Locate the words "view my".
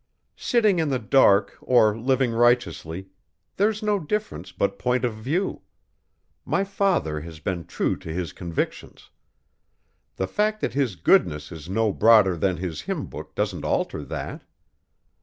5.13-6.63